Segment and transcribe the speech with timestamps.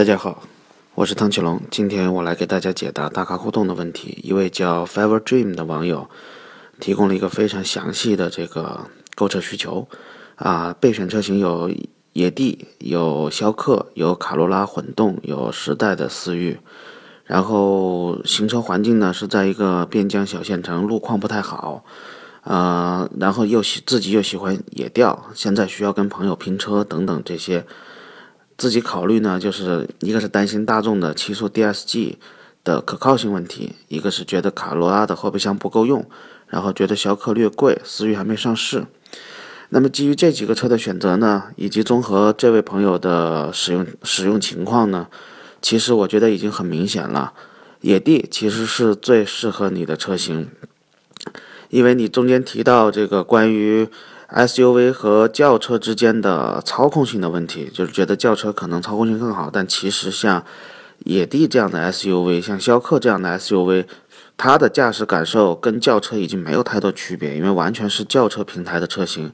[0.00, 0.42] 大家好，
[0.94, 1.60] 我是汤启龙。
[1.70, 4.18] 今天我来给大家解答大咖互动的问题。
[4.24, 6.08] 一位叫 Fever Dream 的网友
[6.80, 9.86] 提供了一个非常详细的这个购车需求
[10.36, 11.70] 啊，备选车型有
[12.14, 16.58] 野地、有逍客、有卡罗拉混动、有时代的思域。
[17.24, 21.84] 然后行车环境呢是在一个边疆小县城，路况不太好，
[22.40, 27.66] 啊，然后又喜自己又喜欢野钓，现在需要跟朋友拼车等等这些。
[28.60, 32.16] 自己考虑呢，就是一个是担心大众的七速 DSG
[32.62, 36.04] 的可靠性问题，一个是觉得卡罗拉的后备箱不够用，
[36.46, 38.84] 然后觉得逍客略贵，思域还没上市。
[39.70, 45.06] 那么基于这几个车的选择呢，以及综合这位朋友的使用使用情况呢，
[45.62, 47.32] 其实我觉得已经很明显了，
[47.80, 50.50] 野地其实是最适合你的车型，
[51.70, 53.88] 因为你中间提到这个关于。
[54.34, 60.44] SUV 和轿车之间的操控性的问题，就是觉得轿车可能操控性更好，但其实像
[61.04, 63.86] 野地这样的 SUV，像逍客这样的 SUV，
[64.36, 69.32] 它的驾驶感受跟轿车已经没有太多区别，因为完全是轿车平台的车型，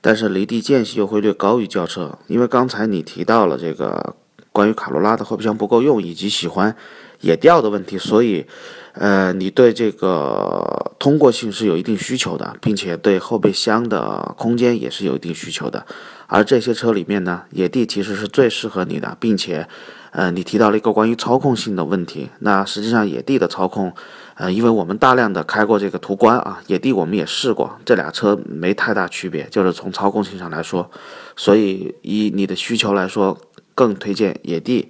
[0.00, 2.18] 但是离地间隙又会略高于轿车。
[2.26, 4.14] 因为刚才你提到了这个
[4.52, 6.74] 关于卡罗拉的后备箱不够用，以及喜欢
[7.20, 8.46] 野钓的问题，所以。
[8.94, 15.86] 呃，你对这个通过性是有一定需求的，并且对后备箱的空间也是有一定需求的。
[16.26, 19.68] 而这些车里面呢，野地其实是最适合你的，并且，
[20.10, 22.28] 呃，你提到了一个关于操控性的问题。
[22.40, 23.92] 那实际上野地的操控，
[24.34, 30.90] 呃，因为我们大量的开过这个途观啊，野地我们也试过，这俩车没太大区别，就是从操控性上来说。
[31.36, 33.38] 所以以你的需求来说，
[33.76, 34.88] 更推荐野地。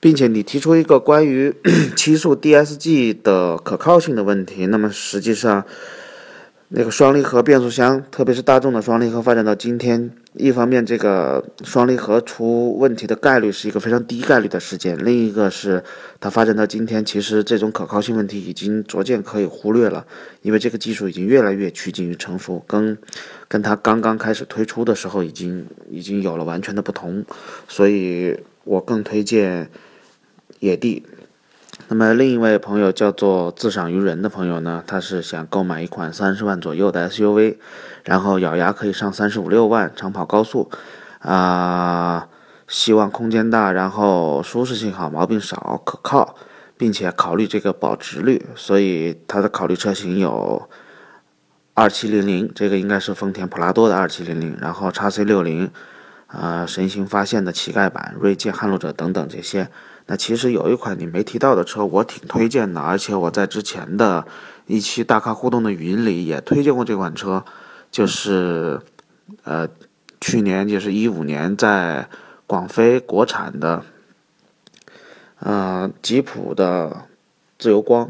[0.00, 1.54] 并且你提出一个关于
[1.94, 5.62] 七速 DSG 的可靠性的问题，那么实际上，
[6.68, 15.84] 那个双离合变速箱，特别是大众的双离合发展到今天，一方面这个双离合出问题的概率是一个非常低概率的事件，另一个是
[16.18, 20.06] 它发展到今天，其实这种可靠性问题已经逐渐可以忽略了，
[20.40, 22.96] 因为这个技术已经越来越趋近于成熟，跟
[23.48, 27.22] 跟它刚刚开始推出的时候已经已经有了完全的不同，
[27.68, 29.68] 所以我更推荐。
[30.60, 31.04] 野地，
[31.88, 37.56] 那么另一位朋友叫做自赏于人的朋友呢，他是想购买一款三十万左右的 SUV，
[38.04, 40.70] 然后咬牙可以上三十五六万，长跑高速，
[41.20, 42.28] 啊，
[42.68, 46.36] 希望空间大，然后舒适性好，毛病少，可靠，
[46.76, 50.68] 并且考虑这个保值率，所以他的考虑车型有
[51.72, 55.70] 二七零零，这个应该是丰田普拉多的二七零零，然后叉 C 六零，
[56.32, 59.68] 啊，神行发现的乞丐版，锐界撼路者等等这些。
[60.06, 64.26] 那其实有一款你没提到的车，我挺推荐的，而且我在之前的
[64.66, 67.44] 一期大咖互动的语音里也推荐过这款车，
[67.90, 68.80] 就是，
[69.44, 69.68] 呃，
[70.20, 72.08] 去年就是一五年在
[72.46, 73.84] 广飞国产的，
[75.38, 77.06] 呃，吉普的
[77.58, 78.08] 自由光，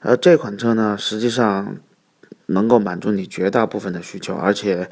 [0.00, 1.76] 而这款车呢，实际上
[2.46, 4.88] 能够满足你绝大部分的需求，而且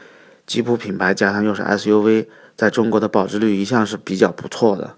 [0.47, 2.27] 吉普品牌加上又是 SUV，
[2.57, 4.95] 在中国的保值率一向是比较不错的。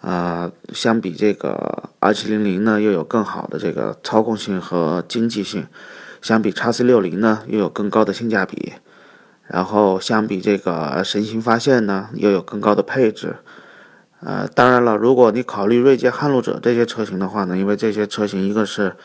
[0.00, 5.62] 啊，相比这个二七零零呢，又有更好的这个操控性和经济性；
[6.20, 8.72] 相比叉 C 六零呢，又有更高的性价比；
[9.46, 13.36] 然后相比这个神行发现呢，又有更高的配置。
[14.18, 18.96] 呃，当然了，如果你考虑锐界撼路者这些车型的话呢，因为这些车型一个是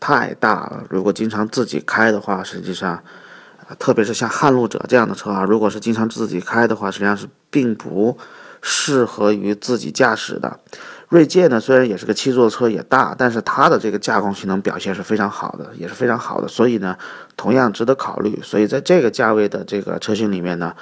[0.00, 3.02] 太大了，如果经常自己开的话，实际上，
[3.78, 8.18] 特别是像撼路者这样的车啊，如果是经常自己开的话，实际上是并不。
[8.64, 10.56] 适合于自己驾驶的
[11.08, 16.96] 锐界呢，虽然也是个七座车，也大，但是它的这个驾控性能表现是非常好的，也是非常好的，所以呢，
[17.36, 18.38] 同样值得考虑。
[18.40, 20.72] 所以在这个价位的这个车型里面呢，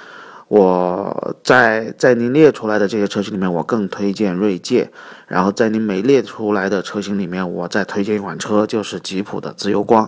[0.47, 4.91] 我在在您列出来的这些车型里面，我更推荐锐界。
[5.25, 10.07] 然后在您没列出来的车型里面，我再推荐一款车，就是吉普的自由光。